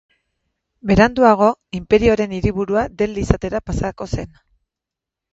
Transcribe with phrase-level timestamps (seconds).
[0.91, 1.49] Beranduago,
[1.79, 4.33] inperioaren hiriburua Delhi izatera pasako zen.